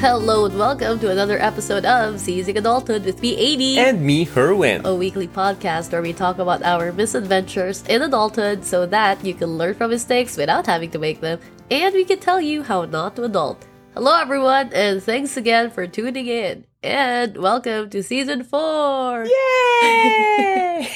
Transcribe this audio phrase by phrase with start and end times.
[0.00, 3.86] Hello and welcome to another episode of Seizing Adulthood with me, AD.
[3.86, 4.82] And me, Herwin.
[4.86, 9.58] a weekly podcast where we talk about our misadventures in adulthood so that you can
[9.58, 11.38] learn from mistakes without having to make them,
[11.70, 13.66] and we can tell you how not to adult.
[13.92, 16.64] Hello, everyone, and thanks again for tuning in.
[16.82, 19.26] And welcome to season four.
[19.26, 20.88] Yay!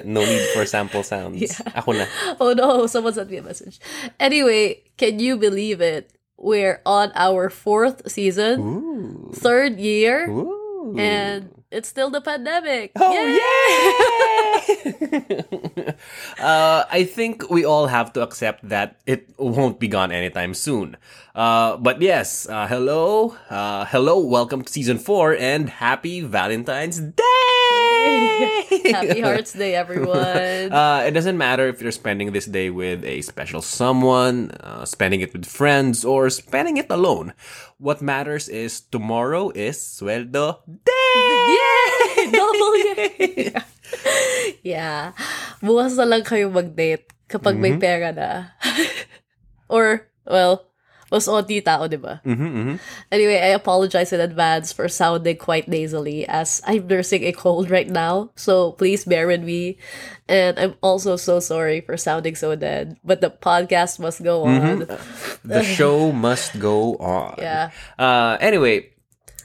[0.06, 1.60] no need for sample sounds.
[1.76, 2.06] Ako na.
[2.40, 3.78] Oh no, someone sent me a message.
[4.18, 6.10] Anyway, can you believe it?
[6.36, 9.30] We're on our fourth season, Ooh.
[9.34, 10.96] third year, Ooh.
[10.98, 12.90] and it's still the pandemic.
[12.96, 13.38] Oh, Yay!
[13.38, 13.54] yay!
[16.38, 20.96] uh, I think we all have to accept that it won't be gone anytime soon.
[21.34, 27.43] Uh, but yes, uh, hello, uh, hello, welcome to season four, and happy Valentine's Day!
[28.90, 30.72] Happy Hearts Day, everyone.
[30.74, 35.20] Uh, it doesn't matter if you're spending this day with a special someone, uh, spending
[35.20, 37.32] it with friends, or spending it alone.
[37.78, 41.22] What matters is tomorrow is Sueldo Day!
[41.46, 42.30] Yay!
[42.34, 43.54] Double yay!
[44.62, 45.12] yeah.
[45.62, 48.56] Bukas na lang kayo mag-date kapag may pera na.
[49.68, 50.73] or, well,
[51.14, 52.18] mas onti tao, di ba?
[52.26, 52.74] Mm-hmm,
[53.14, 57.86] Anyway, I apologize in advance for sounding quite nasally as I'm nursing a cold right
[57.86, 59.78] now, so please bear with me.
[60.26, 64.90] And I'm also so sorry for sounding so dead, but the podcast must go on.
[65.44, 67.36] The show must go on.
[67.38, 67.70] Yeah.
[67.98, 68.90] Uh, anyway,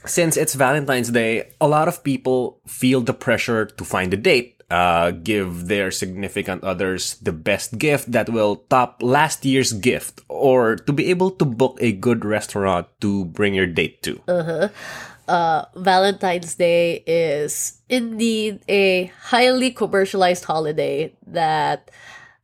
[0.06, 4.59] since it's Valentine's Day, a lot of people feel the pressure to find a date,
[4.70, 10.76] uh, give their significant others the best gift that will top last year's gift, or
[10.76, 14.22] to be able to book a good restaurant to bring your date to.
[14.28, 14.68] Uh
[15.28, 21.90] uh Valentine's Day is indeed a highly commercialized holiday that,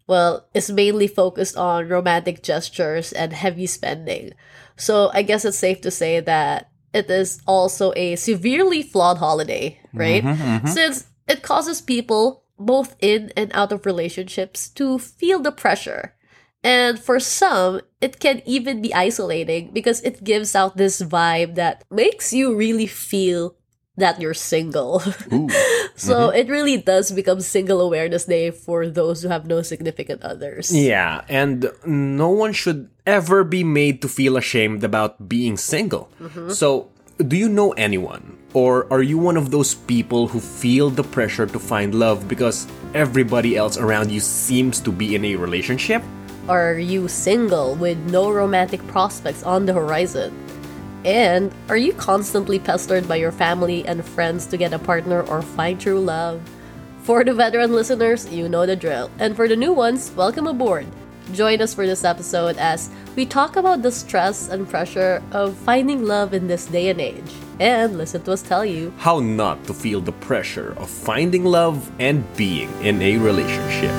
[0.06, 4.34] well, is mainly focused on romantic gestures and heavy spending.
[4.76, 9.80] So I guess it's safe to say that it is also a severely flawed holiday,
[9.92, 10.22] right?
[10.66, 16.14] Since it causes people, both in and out of relationships, to feel the pressure.
[16.62, 21.84] And for some, it can even be isolating because it gives out this vibe that
[21.90, 23.54] makes you really feel
[23.96, 25.02] that you're single.
[25.96, 26.36] So mm-hmm.
[26.36, 30.68] it really does become Single Awareness Day for those who have no significant others.
[30.68, 36.12] Yeah, and no one should ever be made to feel ashamed about being single.
[36.20, 36.50] Mm-hmm.
[36.50, 38.36] So, do you know anyone?
[38.52, 42.66] Or are you one of those people who feel the pressure to find love because
[42.94, 46.02] everybody else around you seems to be in a relationship?
[46.48, 50.32] Are you single with no romantic prospects on the horizon?
[51.04, 55.40] And are you constantly pestered by your family and friends to get a partner or
[55.40, 56.42] find true love?
[57.02, 59.10] For the veteran listeners, you know the drill.
[59.18, 60.86] And for the new ones, welcome aboard.
[61.32, 66.04] Join us for this episode as we talk about the stress and pressure of finding
[66.04, 67.32] love in this day and age.
[67.58, 71.90] And listen to us tell you How not to feel the pressure of finding love
[71.98, 73.90] and being in a relationship.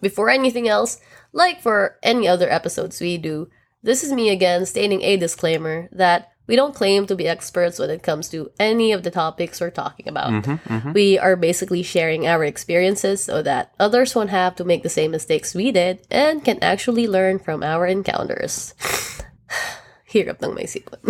[0.00, 1.00] Before anything else,
[1.32, 3.48] like for any other episodes we do,
[3.84, 7.90] this is me again stating a disclaimer that we don't claim to be experts when
[7.90, 10.30] it comes to any of the topics we're talking about.
[10.30, 10.92] Mm-hmm, mm-hmm.
[10.92, 15.10] We are basically sharing our experiences so that others won't have to make the same
[15.10, 18.74] mistakes we did and can actually learn from our encounters.
[20.10, 21.02] Hirap ng may sipon.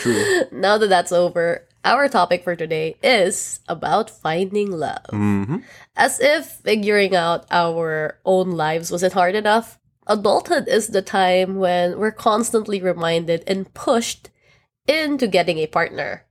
[0.00, 0.42] True.
[0.52, 5.10] now that that's over, our topic for today is about finding love.
[5.10, 5.58] Mm-hmm.
[5.96, 11.98] As if figuring out our own lives wasn't hard enough, adulthood is the time when
[11.98, 14.30] we're constantly reminded and pushed
[14.86, 16.26] into getting a partner.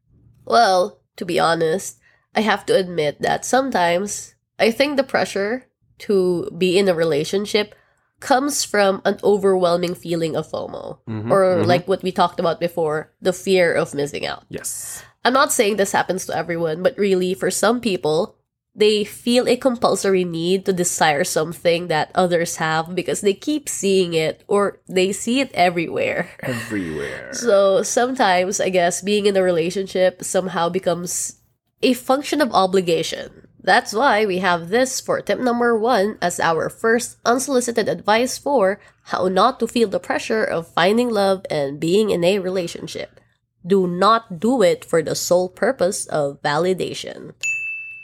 [0.46, 2.00] Well, to be honest,
[2.36, 5.68] I have to admit that sometimes I think the pressure
[6.00, 7.76] to be in a relationship
[8.20, 11.68] comes from an overwhelming feeling of FOMO, mm-hmm, or mm-hmm.
[11.68, 14.46] like what we talked about before, the fear of missing out.
[14.50, 15.04] Yes.
[15.24, 18.39] I'm not saying this happens to everyone, but really, for some people,
[18.80, 24.14] they feel a compulsory need to desire something that others have because they keep seeing
[24.14, 26.32] it or they see it everywhere.
[26.40, 27.34] Everywhere.
[27.34, 31.42] So sometimes, I guess, being in a relationship somehow becomes
[31.84, 33.50] a function of obligation.
[33.62, 38.80] That's why we have this for tip number one as our first unsolicited advice for
[39.12, 43.20] how not to feel the pressure of finding love and being in a relationship.
[43.68, 47.36] Do not do it for the sole purpose of validation.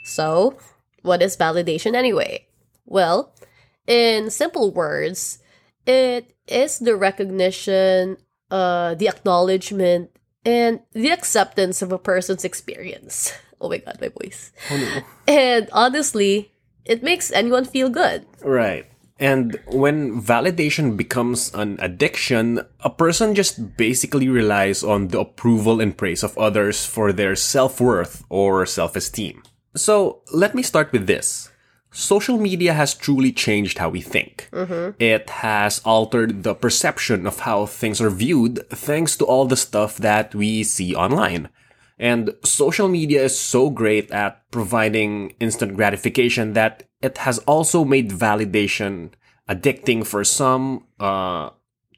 [0.06, 0.56] So,
[1.02, 2.46] what is validation anyway?
[2.86, 3.34] Well,
[3.86, 5.40] in simple words,
[5.84, 8.16] it is the recognition,
[8.50, 10.10] uh, the acknowledgement,
[10.44, 13.34] and the acceptance of a person's experience.
[13.58, 14.52] Oh my god, my voice.
[14.70, 15.00] Oh, no.
[15.26, 16.52] And honestly,
[16.84, 18.26] it makes anyone feel good.
[18.44, 18.84] Right.
[19.18, 25.96] And when validation becomes an addiction, a person just basically relies on the approval and
[25.96, 29.40] praise of others for their self-worth or self-esteem.
[29.76, 31.50] So let me start with this.
[31.92, 34.48] Social media has truly changed how we think.
[34.98, 39.96] It has altered the perception of how things are viewed thanks to all the stuff
[39.98, 41.48] that we see online.
[41.98, 48.10] And social media is so great at providing instant gratification that it has also made
[48.10, 49.12] validation
[49.48, 51.50] addicting for some, uh,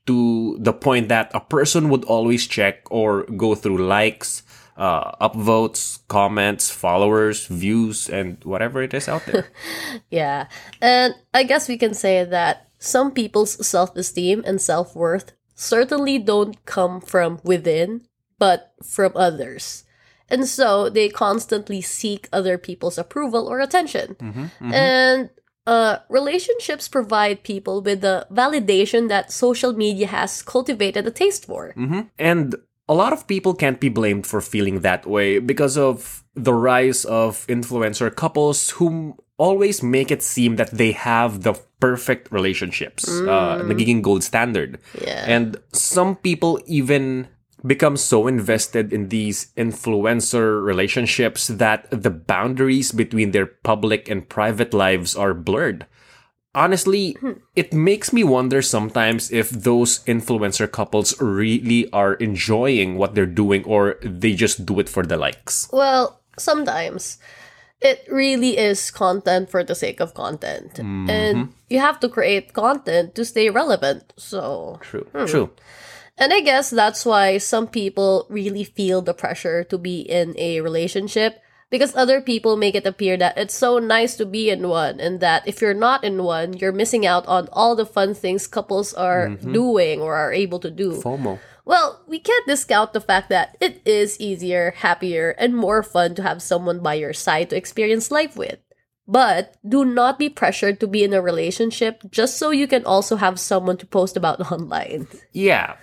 [0.06, 4.42] to the point that a person would always check or go through likes,
[4.78, 9.48] uh, upvotes, comments, followers, views, and whatever it is out there.
[10.10, 10.46] Yeah.
[10.80, 16.18] And I guess we can say that some people's self esteem and self worth certainly
[16.18, 18.06] don't come from within,
[18.38, 19.84] but from others.
[20.30, 24.14] And so they constantly seek other people's approval or attention.
[24.60, 25.30] And
[25.66, 31.74] uh, relationships provide people with the validation that social media has cultivated a taste for.
[32.18, 32.54] And
[32.88, 37.04] a lot of people can't be blamed for feeling that way because of the rise
[37.04, 43.62] of influencer couples who always make it seem that they have the perfect relationships, uh,
[43.62, 44.78] nagiging gold standard.
[45.00, 45.24] Yeah.
[45.26, 47.28] And some people even
[47.66, 54.72] become so invested in these influencer relationships that the boundaries between their public and private
[54.72, 55.86] lives are blurred.
[56.58, 57.38] Honestly, hmm.
[57.54, 63.62] it makes me wonder sometimes if those influencer couples really are enjoying what they're doing
[63.62, 65.70] or they just do it for the likes.
[65.70, 67.18] Well, sometimes
[67.80, 70.74] it really is content for the sake of content.
[70.74, 71.08] Mm-hmm.
[71.08, 74.12] And you have to create content to stay relevant.
[74.16, 75.06] So, True.
[75.14, 75.26] Hmm.
[75.26, 75.50] True.
[76.18, 80.60] and I guess that's why some people really feel the pressure to be in a
[80.60, 81.38] relationship
[81.70, 85.20] because other people make it appear that it's so nice to be in one and
[85.20, 88.94] that if you're not in one, you're missing out on all the fun things couples
[88.94, 89.52] are mm-hmm.
[89.52, 90.92] doing or are able to do.
[90.92, 91.38] FOMO.
[91.64, 96.22] Well, we can't discount the fact that it is easier, happier, and more fun to
[96.22, 98.58] have someone by your side to experience life with.
[99.06, 103.16] But do not be pressured to be in a relationship just so you can also
[103.16, 105.08] have someone to post about online.
[105.32, 105.76] Yeah.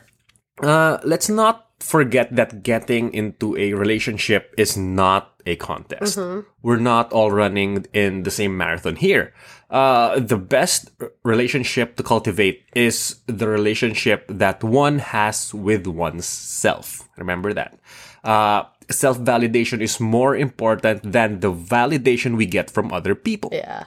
[0.61, 6.17] Uh, let's not forget that getting into a relationship is not a contest.
[6.63, 9.33] We're not all running in the same marathon here.
[9.69, 10.91] Uh, the best
[11.23, 17.07] relationship to cultivate is the relationship that one has with one's self.
[17.17, 17.77] Remember that.
[18.23, 23.49] Uh, self validation is more important than the validation we get from other people.
[23.53, 23.85] Yeah.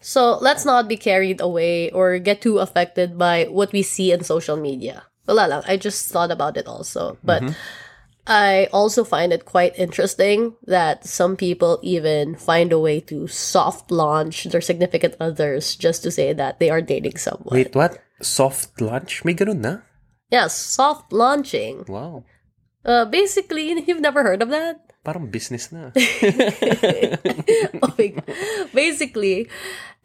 [0.00, 4.24] So let's not be carried away or get too affected by what we see in
[4.24, 5.04] social media.
[5.30, 7.14] Wala lang, I just thought about it also.
[7.22, 7.54] But
[8.26, 13.90] I also find it quite interesting that some people even find a way to soft
[13.90, 17.54] launch their significant others just to say that they are dating someone.
[17.54, 17.98] Wait, what?
[18.20, 19.24] Soft lunch?
[19.24, 19.86] May ganun na?
[20.30, 21.84] Yeah, soft launching.
[21.86, 22.24] Wow.
[22.84, 24.82] Uh, basically, you've never heard of that?
[25.04, 25.90] Parang business na.
[27.82, 27.96] Oh.
[28.74, 29.48] Basically,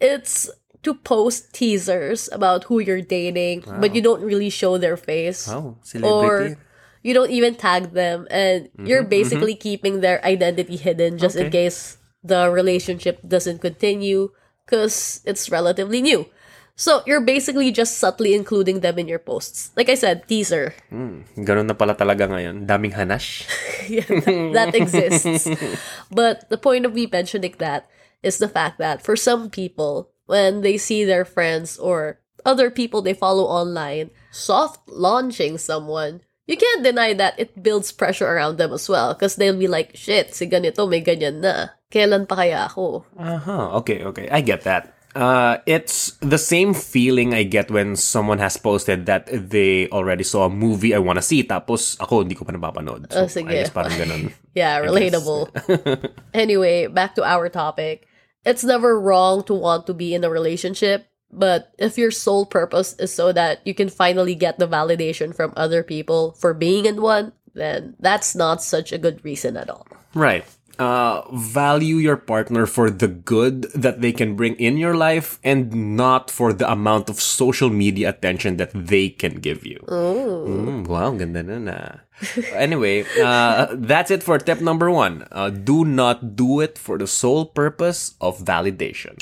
[0.00, 0.48] it's
[0.86, 5.50] to post teasers about who you're dating, but you don't really show their face.
[5.50, 6.54] Wow, Or
[7.02, 9.66] you don't even tag them, and mm-hmm, you're basically mm-hmm.
[9.66, 14.30] keeping their identity hidden just in case the relationship doesn't continue
[14.62, 16.30] because it's relatively new.
[16.78, 19.72] So you're basically just subtly including them in your posts.
[19.74, 20.76] Like I said, teaser.
[20.92, 22.68] Hmm, ganun na pala talaga ngayon.
[22.68, 23.48] Daming hanash.
[23.88, 25.48] yeah, that, that exists.
[26.12, 27.88] But the point of me mentioning that
[28.20, 33.02] is the fact that for some people, when they see their friends or other people
[33.02, 38.72] they follow online soft launching someone, you can't deny that it builds pressure around them
[38.72, 41.74] as well because they'll be like, shit, si ganito may ganyan na.
[41.90, 43.02] Kailan pa kaya ako?
[43.18, 43.78] Uh-huh.
[43.82, 44.28] Okay, okay.
[44.30, 44.92] I get that.
[45.16, 50.44] Uh, it's the same feeling I get when someone has posted that they already saw
[50.44, 53.08] a movie I wanna see, tapos ako hindi ko pa napapanood.
[53.10, 53.48] So, Oh, sige.
[53.48, 54.30] I guess parang ganun.
[54.56, 55.52] Yeah, relatable.
[56.34, 58.08] anyway, back to our topic.
[58.46, 62.94] It's never wrong to want to be in a relationship, but if your sole purpose
[62.94, 67.02] is so that you can finally get the validation from other people for being in
[67.02, 69.88] one, then that's not such a good reason at all.
[70.14, 70.44] Right.
[70.78, 75.96] Uh, value your partner for the good that they can bring in your life and
[75.96, 79.80] not for the amount of social media attention that they can give you.
[79.88, 82.04] Mm, wow, ganda nun ah.
[82.52, 85.24] anyway, uh, that's it for tip number one.
[85.32, 89.16] Uh, do not do it for the sole purpose of validation.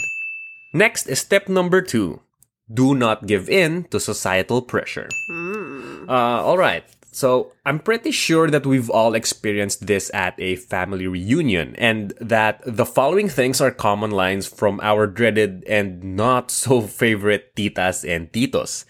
[0.74, 2.18] Next is step number two.
[2.66, 5.08] Do not give in to societal pressure.
[6.08, 6.82] Uh, all right.
[7.14, 12.58] So I'm pretty sure that we've all experienced this at a family reunion and that
[12.66, 18.34] the following things are common lines from our dreaded and not so favorite titas and
[18.34, 18.82] titos.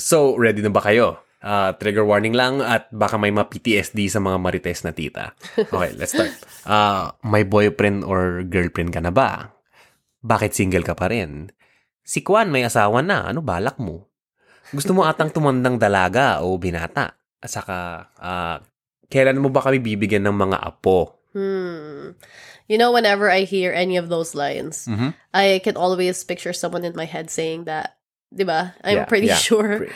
[0.00, 1.20] So, ready na ba kayo?
[1.44, 5.36] Uh, trigger warning lang at baka may ma-PTSD sa mga marites na tita.
[5.68, 6.32] Okay, let's start.
[6.64, 9.52] Uh, may boyfriend or girlfriend ka na ba?
[10.24, 11.52] Bakit single ka pa rin?
[12.00, 14.08] Si Kwan may asawa na, ano balak mo?
[14.72, 17.14] Gusto mo atang tumandang dalaga o binata?
[17.44, 18.56] At saka, uh,
[19.12, 21.14] kailan mo ba kami bibigyan ng mga apo?
[21.36, 22.16] Hmm.
[22.66, 25.14] You know, whenever I hear any of those lines, Mhm.
[25.36, 28.00] I can always picture someone in my head saying that,
[28.32, 28.72] diba?
[28.82, 29.38] I'm Yeah, pretty yeah.
[29.38, 29.92] sure Very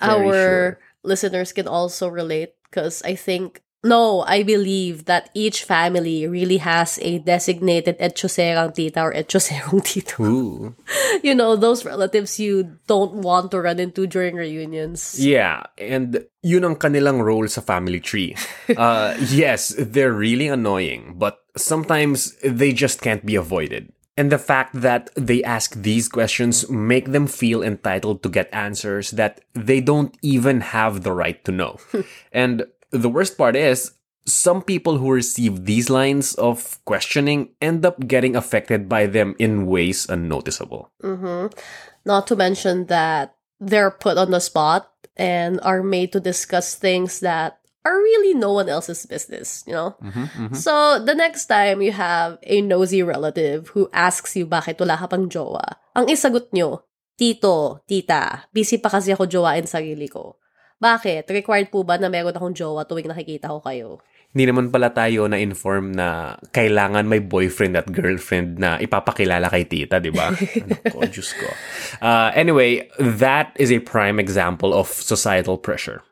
[0.00, 0.68] our sure.
[1.02, 6.98] listeners can also relate because I think no, I believe that each family really has
[7.02, 10.22] a designated etchoserang tita or etchoserong tito.
[10.24, 10.74] Ooh.
[11.22, 15.18] you know, those relatives you don't want to run into during reunions.
[15.18, 18.34] Yeah, and yun ang kanilang role sa family tree.
[18.76, 23.92] Uh, yes, they're really annoying, but sometimes they just can't be avoided.
[24.16, 29.12] And the fact that they ask these questions make them feel entitled to get answers
[29.12, 31.78] that they don't even have the right to know.
[32.32, 33.92] and the worst part is,
[34.26, 39.66] some people who receive these lines of questioning end up getting affected by them in
[39.66, 40.90] ways unnoticeable.
[41.00, 41.46] hmm
[42.06, 47.20] Not to mention that they're put on the spot and are made to discuss things
[47.20, 49.94] that are really no one else's business, you know?
[50.52, 55.06] So, the next time you have a nosy relative who asks you bakit wala ka
[55.06, 56.82] pang jowa, ang isagot nyo,
[57.16, 60.36] Tito, tita, busy pa kasi ako jowain sarili ko.
[60.76, 61.24] Bakit?
[61.32, 63.90] Required po ba na meron akong jowa tuwing nakikita ko kayo?
[64.36, 69.96] Hindi naman pala tayo na-inform na kailangan may boyfriend at girlfriend na ipapakilala kay tita,
[69.96, 70.28] di ba?
[70.64, 71.48] ano ko, Diyos ko.
[72.04, 76.04] Uh, anyway, that is a prime example of societal pressure.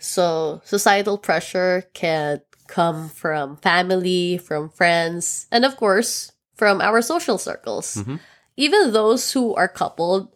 [0.00, 7.38] So, societal pressure can come from family, from friends, and of course, from our social
[7.38, 8.02] circles.
[8.56, 10.34] Even those who are coupled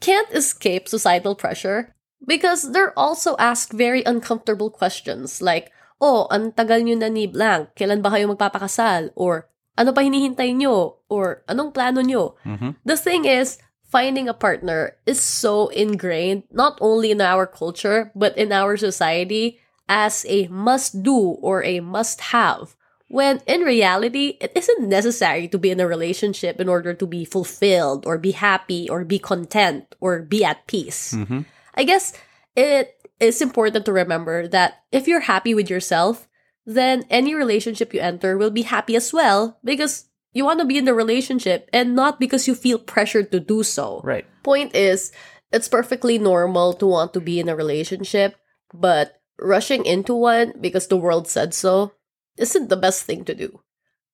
[0.00, 1.94] can't escape societal pressure
[2.24, 7.74] because they're also asked very uncomfortable questions like, Oh, ang tagal nyo na ni blank,
[7.74, 9.10] kailan ba kayo magpapakasal?
[9.18, 11.02] Or, ano pa hinihintay nyo?
[11.10, 12.38] Or, anong plano nyo?
[12.46, 12.86] Mm-hmm.
[12.86, 13.58] The thing is,
[13.88, 19.58] finding a partner is so ingrained not only in our culture but in our society
[19.88, 22.76] as a must do or a must have
[23.08, 27.24] when in reality it isn't necessary to be in a relationship in order to be
[27.24, 31.40] fulfilled or be happy or be content or be at peace mm-hmm.
[31.78, 32.12] I guess
[32.54, 36.28] it is important to remember that if you're happy with yourself
[36.66, 40.76] then any relationship you enter will be happy as well because you want to be
[40.76, 44.00] in the relationship and not because you feel pressured to do so.
[44.04, 44.26] Right.
[44.44, 45.10] Point is,
[45.50, 48.36] it's perfectly normal to want to be in a relationship,
[48.74, 51.92] but rushing into one because the world said so
[52.36, 53.60] isn't the best thing to do.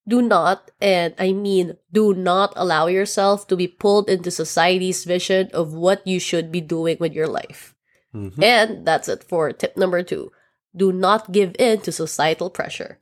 [0.06, 5.48] Do not, and I mean do not allow yourself to be pulled into society's vision
[5.54, 7.74] of what you should be doing with your life.
[8.42, 10.30] And that's it for tip number two.
[10.76, 12.98] Do not give in to societal pressure.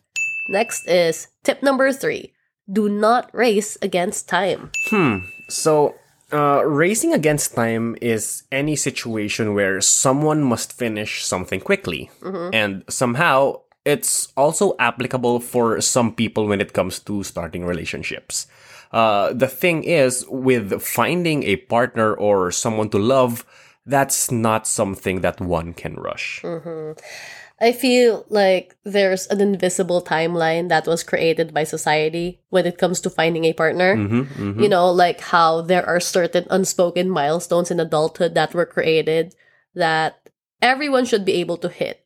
[0.48, 2.32] Next is tip number three.
[2.70, 4.70] Do not race against time.
[4.88, 5.18] Hmm.
[5.48, 5.96] So,
[6.32, 12.10] uh, racing against time is any situation where someone must finish something quickly.
[12.54, 18.46] And somehow, it's also applicable for some people when it comes to starting relationships.
[18.92, 23.44] Uh, the thing is, with finding a partner or someone to love,
[23.86, 26.40] that's not something that one can rush.
[26.42, 27.00] Mm-hmm.
[27.60, 33.00] I feel like there's an invisible timeline that was created by society when it comes
[33.00, 33.96] to finding a partner.
[33.96, 34.60] Mm-hmm, mm-hmm.
[34.60, 39.36] You know, like how there are certain unspoken milestones in adulthood that were created
[39.76, 40.28] that
[40.60, 42.01] everyone should be able to hit.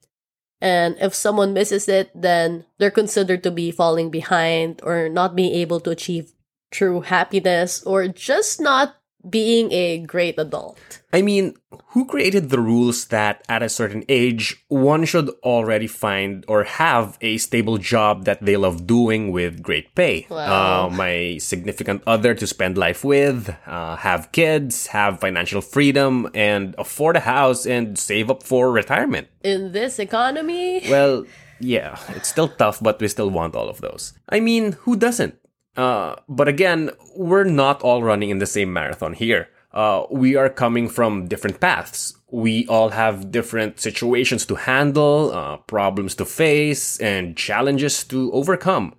[0.61, 5.55] And if someone misses it, then they're considered to be falling behind or not being
[5.55, 6.33] able to achieve
[6.71, 8.97] true happiness or just not
[9.28, 10.78] being a great adult.
[11.12, 11.54] I mean,
[11.88, 17.16] who created the rules that at a certain age, one should already find or have
[17.21, 20.26] a stable job that they love doing with great pay?
[20.28, 20.87] Wow.
[20.87, 26.75] Uh, my significant other to spend life with, uh, have kids, have financial freedom, and
[26.76, 29.28] afford a house and save up for retirement.
[29.42, 31.25] In this economy, Well,
[31.61, 34.12] yeah, it's still tough, but we still want all of those.
[34.28, 35.38] I mean, who doesn't?
[35.76, 39.49] Uh, but again, we're not all running in the same marathon here.
[39.73, 42.16] Uh, we are coming from different paths.
[42.30, 48.95] We all have different situations to handle, uh, problems to face, and challenges to overcome.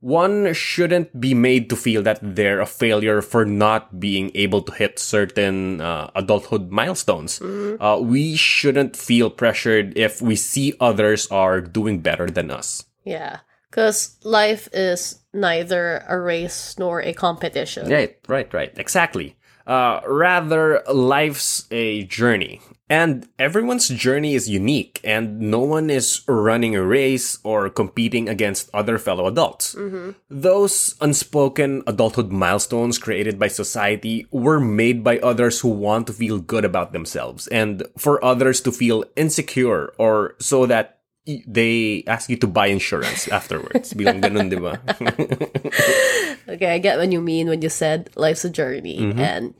[0.00, 4.70] one shouldn't be made to feel that they're a failure for not being able to
[4.72, 7.40] hit certain uh, adulthood milestones.
[7.42, 12.84] Uh, we shouldn't feel pressured if we see others are doing better than us.
[13.04, 13.40] Yeah.
[13.70, 17.90] Because life is neither a race nor a competition.
[17.90, 18.72] Right, right, right.
[18.76, 19.36] Exactly.
[19.66, 22.62] Uh, rather, life's a journey.
[22.88, 28.70] And everyone's journey is unique, and no one is running a race or competing against
[28.72, 29.76] other fellow adults.
[30.30, 36.38] Those unspoken adulthood milestones created by society were made by others who want to feel
[36.38, 40.97] good about themselves, and for others to feel insecure, or so that
[41.46, 43.92] they ask you to buy insurance afterwards.
[43.92, 44.80] Bilang ganun, di ba?
[46.48, 49.20] Okay, I get what you mean when you said life's a journey mm-hmm.
[49.20, 49.52] and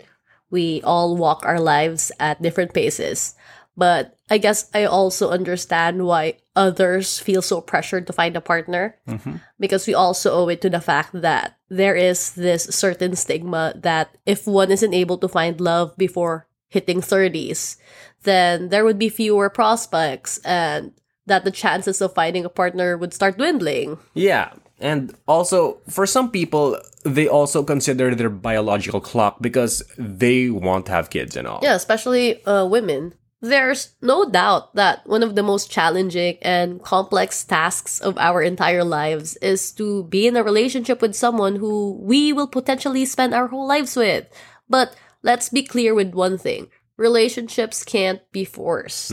[0.48, 3.36] we all walk our lives at different paces.
[3.76, 8.96] But I guess I also understand why others feel so pressured to find a partner
[9.06, 9.44] mm-hmm.
[9.60, 14.16] because we also owe it to the fact that there is this certain stigma that
[14.24, 17.76] if one isn't able to find love before hitting 30s,
[18.24, 20.92] then there would be fewer prospects and
[21.28, 23.98] that the chances of finding a partner would start dwindling.
[24.14, 24.52] Yeah.
[24.80, 30.92] And also, for some people, they also consider their biological clock because they want to
[30.92, 31.60] have kids and all.
[31.62, 33.14] Yeah, especially uh, women.
[33.40, 38.82] There's no doubt that one of the most challenging and complex tasks of our entire
[38.82, 43.46] lives is to be in a relationship with someone who we will potentially spend our
[43.46, 44.26] whole lives with.
[44.68, 49.12] But let's be clear with one thing relationships can't be forced.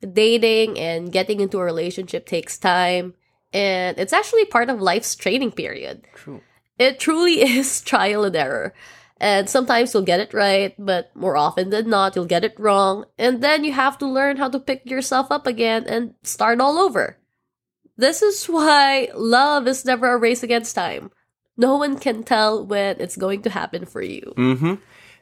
[0.00, 3.14] Dating and getting into a relationship takes time,
[3.52, 6.04] and it's actually part of life's training period.
[6.14, 6.42] True.
[6.78, 8.74] It truly is trial and error.
[9.18, 13.06] And sometimes you'll get it right, but more often than not, you'll get it wrong.
[13.16, 16.78] And then you have to learn how to pick yourself up again and start all
[16.78, 17.16] over.
[17.96, 21.10] This is why love is never a race against time.
[21.56, 24.34] No one can tell when it's going to happen for you.
[24.36, 24.74] Mm-hmm.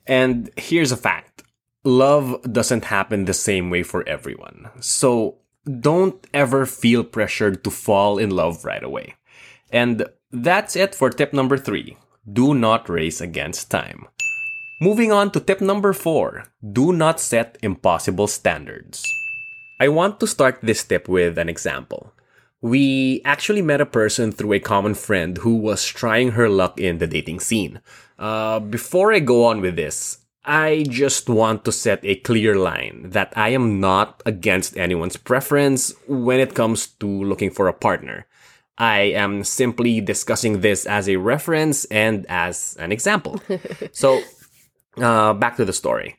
[0.08, 1.43] And here's a fact.
[1.84, 4.70] Love doesn't happen the same way for everyone.
[4.80, 5.36] So
[5.80, 9.14] don't ever feel pressured to fall in love right away.
[9.70, 11.96] And that's it for tip number three.
[12.30, 14.06] Do not race against time.
[14.80, 16.44] Moving on to tip number four.
[16.60, 19.04] Do not set impossible standards.
[19.78, 22.12] I want to start this tip with an example.
[22.60, 26.98] We actually met a person through a common friend who was trying her luck in
[26.98, 27.80] the dating scene.
[28.18, 33.10] Uh, before I go on with this, I just want to set a clear line
[33.10, 38.26] that I am not against anyone's preference when it comes to looking for a partner.
[38.76, 43.40] I am simply discussing this as a reference and as an example.
[43.92, 44.20] so,
[45.00, 46.16] uh, back to the story.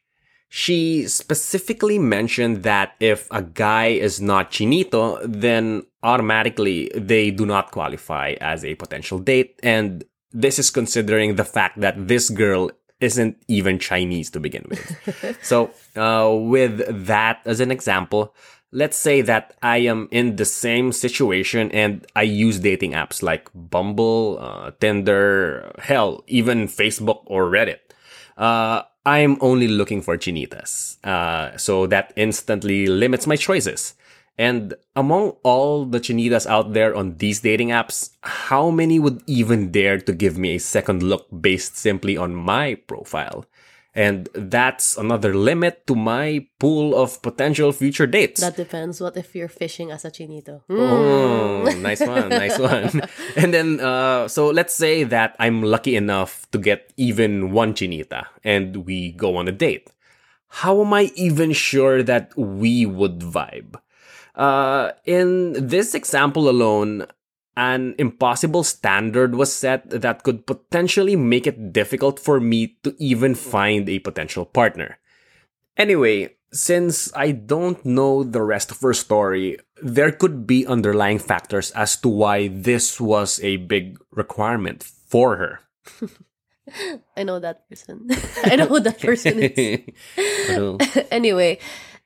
[0.49, 7.71] She specifically mentioned that if a guy is not chinito, then automatically they do not
[7.71, 9.59] qualify as a potential date.
[9.61, 12.71] And this is considering the fact that this girl
[13.06, 15.38] isn't even Chinese to begin with.
[15.41, 18.34] so, uh, with that as an example,
[18.72, 23.50] let's say that I am in the same situation and I use dating apps like
[23.54, 27.80] Bumble, uh, Tinder, hell, even Facebook or Reddit.
[28.38, 30.98] Uh, I'm only looking for chinitas.
[31.06, 33.94] Uh, so that instantly limits my choices.
[34.38, 39.71] And among all the chinitas out there on these dating apps, how many would even
[39.71, 43.45] dare to give me a second look based simply on my profile?
[43.95, 48.41] And that's another limit to my pool of potential future dates.
[48.41, 49.00] That depends.
[49.00, 50.63] What if you're fishing as a chinito?
[50.69, 53.04] Oh, nice one, nice one.
[53.38, 58.28] And then, uh, so let's say that I'm lucky enough to get even one chinita
[58.43, 59.89] and we go on a date.
[60.60, 63.80] How am I even sure that we would vibe?
[64.36, 67.06] Uh, in this example alone,
[67.58, 73.34] an impossible standard was set that could potentially make it difficult for me to even
[73.34, 74.98] find a potential partner.
[75.78, 81.71] Anyway, since I don't know the rest of her story, there could be underlying factors
[81.71, 85.60] as to why this was a big requirement for her.
[87.15, 88.10] I know that person.
[88.43, 89.80] I know who that person is.
[91.12, 91.60] Anyway,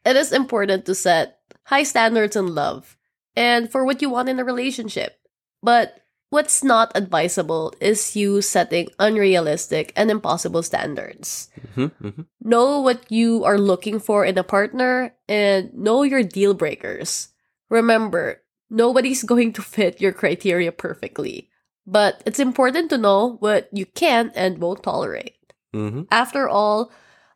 [0.06, 1.39] it is important to set
[1.70, 2.98] high standards in love
[3.36, 5.22] and for what you want in a relationship.
[5.62, 11.50] But what's not advisable is you setting unrealistic and impossible standards.
[11.76, 12.26] Mhm, mhm.
[12.42, 17.30] Know what you are looking for in a partner and know your deal breakers.
[17.70, 21.50] Remember, nobody's going to fit your criteria perfectly,
[21.86, 25.38] but it's important to know what you can and won't tolerate.
[25.74, 26.08] Mhm.
[26.10, 26.90] After all,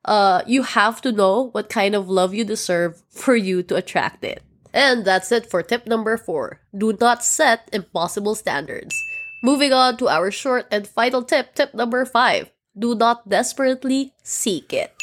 [0.06, 4.24] uh, you have to know what kind of love you deserve for you to attract
[4.24, 4.42] it.
[4.74, 6.60] And that's it for tip number four.
[6.76, 8.96] Do not set impossible standards.
[9.44, 14.74] Moving on to our short and final tip, tip number five do not desperately seek
[14.74, 14.94] it.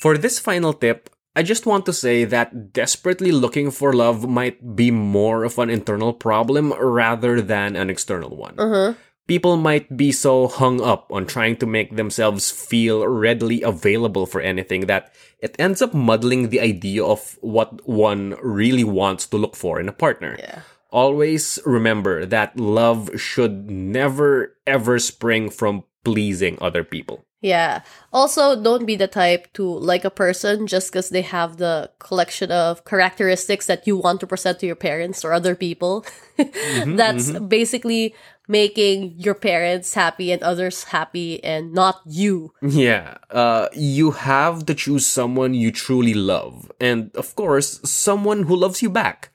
[0.00, 4.74] For this final tip, I just want to say that desperately looking for love might
[4.74, 8.54] be more of an internal problem rather than an external one.
[8.58, 8.94] Uh-huh.
[9.26, 14.40] People might be so hung up on trying to make themselves feel readily available for
[14.40, 19.56] anything that it ends up muddling the idea of what one really wants to look
[19.56, 20.36] for in a partner.
[20.38, 20.60] Yeah.
[20.90, 27.26] Always remember that love should never ever spring from pleasing other people.
[27.42, 27.82] Yeah.
[28.12, 32.50] Also, don't be the type to like a person just because they have the collection
[32.50, 36.04] of characteristics that you want to present to your parents or other people.
[36.36, 37.48] Mm-hmm, That's mm-hmm.
[37.48, 38.14] basically
[38.48, 42.52] making your parents happy and others happy and not you.
[42.62, 48.56] Yeah, uh, you have to choose someone you truly love, and of course, someone who
[48.56, 49.30] loves you back.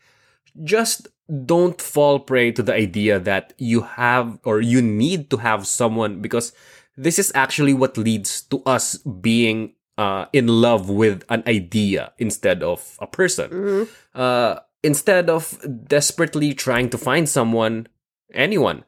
[0.63, 1.08] Just
[1.45, 6.21] don't fall prey to the idea that you have or you need to have someone
[6.21, 6.52] because
[6.97, 12.63] this is actually what leads to us being uh, in love with an idea instead
[12.63, 13.88] of a person.
[14.13, 17.88] Uh, instead of desperately trying to find someone,
[18.34, 18.84] anyone,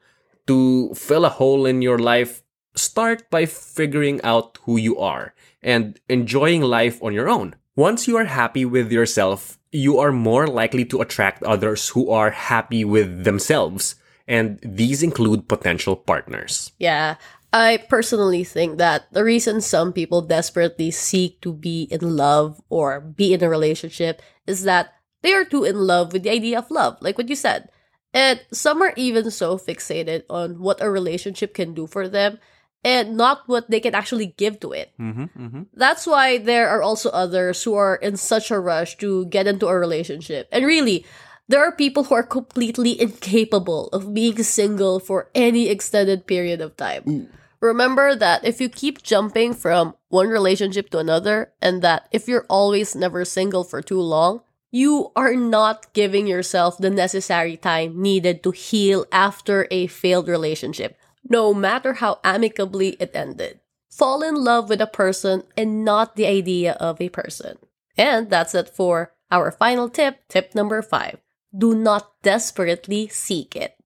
[0.48, 2.44] to fill a hole in your life,
[2.76, 7.56] start by figuring out who you are and enjoying life on your own.
[7.76, 12.30] Once you are happy with yourself, you are more likely to attract others who are
[12.30, 13.96] happy with themselves.
[14.28, 16.72] And these include potential partners.
[16.78, 17.16] Yeah.
[17.52, 23.00] I personally think that the reason some people desperately seek to be in love or
[23.00, 26.72] be in a relationship is that they are too in love with the idea of
[26.72, 27.70] love, like what you said.
[28.14, 32.40] And some are even so fixated on what a relationship can do for them
[32.84, 34.92] and not what they can actually give to it.
[35.00, 35.62] Mm-hmm, mm-hmm.
[35.74, 39.68] That's why there are also others who are in such a rush to get into
[39.68, 40.48] a relationship.
[40.52, 41.06] And really,
[41.48, 46.78] there are people who are completely incapable of being single for any extended period of
[46.78, 47.30] time.
[47.60, 52.46] Remember that if you keep jumping from one relationship to another, and that if you're
[52.50, 54.42] always never single for too long,
[54.74, 60.98] you are not giving yourself the necessary time needed to heal after a failed relationship,
[61.30, 63.60] no matter how amicably it ended.
[63.92, 67.60] Fall in love with a person and not the idea of a person.
[67.96, 71.22] And that's it for our final tip, tip number five.
[71.56, 73.78] Do not desperately seek it.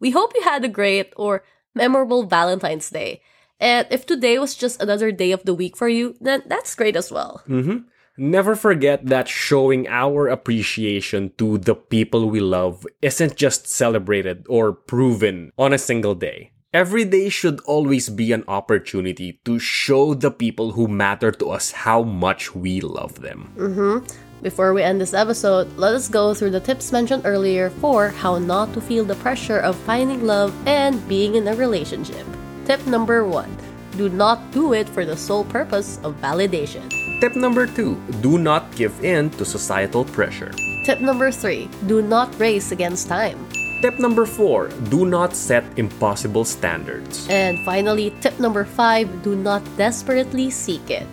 [0.00, 3.20] We hope you had a great or memorable Valentine's Day.
[3.60, 6.96] And if today was just another day of the week for you, then that's great
[6.96, 7.42] as well.
[7.46, 7.84] Mm-hmm.
[8.16, 14.72] Never forget that showing our appreciation to the people we love isn't just celebrated or
[14.72, 16.52] proven on a single day.
[16.72, 21.70] Every day should always be an opportunity to show the people who matter to us
[21.70, 23.52] how much we love them.
[23.56, 24.06] Mm-hmm.
[24.42, 28.38] Before we end this episode, let us go through the tips mentioned earlier for how
[28.38, 32.26] not to feel the pressure of finding love and being in a relationship.
[32.66, 33.56] Tip number one
[33.96, 37.03] do not do it for the sole purpose of validation.
[37.20, 40.52] Tip number two do not give in to societal pressure.
[40.84, 43.38] Tip number three do not race against time.
[43.80, 47.26] Tip number four do not set impossible standards.
[47.28, 51.06] And finally, tip number five do not desperately seek it.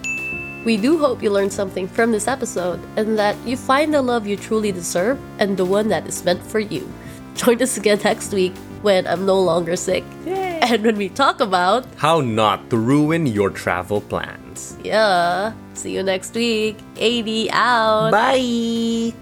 [0.66, 4.28] We do hope you learned something from this episode and that you find the love
[4.28, 6.88] you truly deserve and the one that is meant for you.
[7.36, 10.04] Join us again next week when I'm no longer sick
[10.72, 14.00] and when we talk about how not to ruin your travel
[14.52, 14.78] plans.
[14.84, 15.54] Yeah.
[15.74, 16.78] See you next week.
[17.00, 18.12] AD out.
[18.12, 19.14] Bye.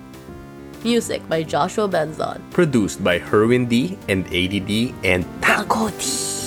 [0.83, 2.39] Music by Joshua Benzon.
[2.51, 6.38] Produced by Herwin D and ADD and Taco D.